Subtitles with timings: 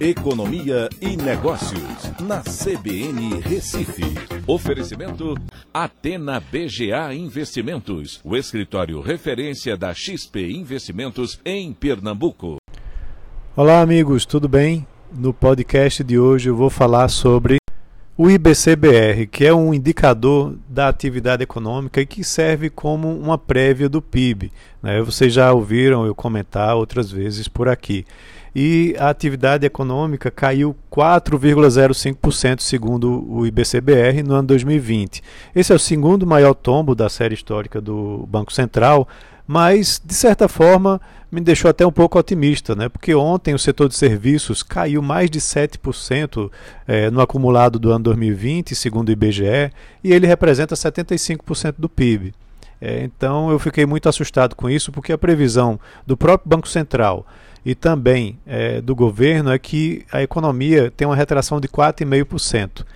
[0.00, 4.02] Economia e Negócios, na CBN Recife.
[4.46, 5.34] Oferecimento
[5.74, 12.56] Atena BGA Investimentos, o escritório referência da XP Investimentos em Pernambuco.
[13.54, 14.86] Olá, amigos, tudo bem?
[15.12, 17.59] No podcast de hoje eu vou falar sobre
[18.22, 23.88] o IBCBR, que é um indicador da atividade econômica e que serve como uma prévia
[23.88, 24.52] do PIB.
[24.82, 25.00] Né?
[25.00, 28.04] Vocês já ouviram eu comentar outras vezes por aqui
[28.54, 35.22] e a atividade econômica caiu 4,05% segundo o IBCBR no ano 2020.
[35.56, 39.08] Esse é o segundo maior tombo da série histórica do Banco Central,
[39.52, 42.88] mas de certa forma me deixou até um pouco otimista, né?
[42.88, 46.48] porque ontem o setor de serviços caiu mais de 7%
[46.86, 49.72] é, no acumulado do ano 2020, segundo o IBGE,
[50.04, 52.32] e ele representa 75% do PIB.
[52.80, 57.26] É, então eu fiquei muito assustado com isso, porque a previsão do próprio Banco Central
[57.66, 62.86] e também é, do governo é que a economia tem uma retração de 4,5%.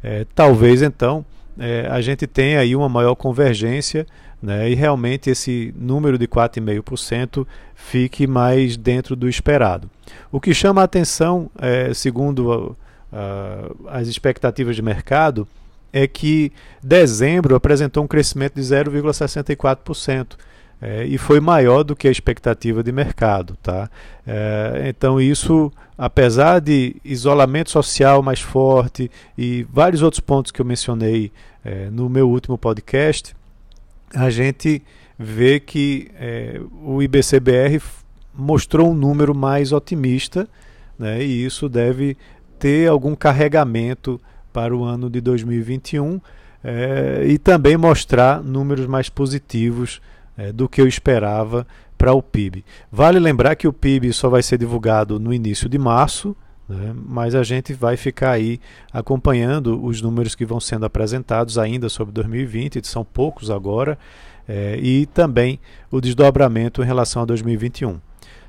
[0.00, 1.26] É, talvez então
[1.58, 4.06] é, a gente tenha aí uma maior convergência
[4.42, 9.88] né, e realmente esse número de 4,5% fique mais dentro do esperado.
[10.30, 12.76] O que chama a atenção, é, segundo
[13.86, 15.46] as expectativas de mercado,
[15.92, 16.50] é que
[16.82, 20.36] dezembro apresentou um crescimento de 0,64%
[20.80, 23.56] é, e foi maior do que a expectativa de mercado.
[23.62, 23.88] Tá?
[24.26, 30.64] É, então, isso, apesar de isolamento social mais forte e vários outros pontos que eu
[30.64, 31.32] mencionei
[31.64, 33.34] é, no meu último podcast,
[34.14, 34.82] a gente
[35.18, 37.80] vê que é, o IBCBR
[38.34, 40.48] mostrou um número mais otimista
[40.98, 42.16] né, e isso deve
[42.58, 44.20] ter algum carregamento
[44.52, 46.20] para o ano de 2021
[46.62, 50.00] é, e também mostrar números mais positivos
[50.36, 52.64] é, do que eu esperava para o PIB.
[52.90, 56.36] Vale lembrar que o PIB só vai ser divulgado no início de março,
[56.68, 58.60] né, mas a gente vai ficar aí
[58.92, 63.98] acompanhando os números que vão sendo apresentados ainda sobre 2020, são poucos agora,
[64.46, 65.58] é, e também
[65.90, 67.98] o desdobramento em relação a 2021.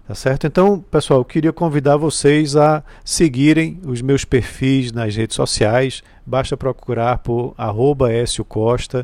[0.08, 0.46] Tá certo?
[0.46, 6.04] Então, pessoal, eu queria convidar vocês a seguirem os meus perfis nas redes sociais.
[6.24, 8.10] Basta procurar por arroba
[8.48, 9.04] Costa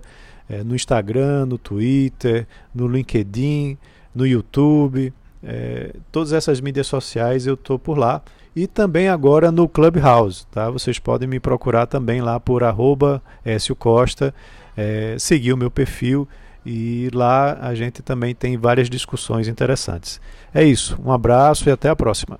[0.52, 2.46] é, no Instagram, no Twitter,
[2.76, 3.78] no LinkedIn,
[4.14, 5.14] no YouTube.
[5.42, 8.22] É, todas essas mídias sociais eu estou por lá.
[8.54, 10.46] E também agora no Clubhouse.
[10.52, 10.70] Tá?
[10.70, 13.24] Vocês podem me procurar também lá por arroba
[13.80, 14.36] Costa,
[14.76, 16.28] é, seguir o meu perfil
[16.66, 20.20] e lá a gente também tem várias discussões interessantes.
[20.54, 22.40] É isso, um abraço e até a próxima.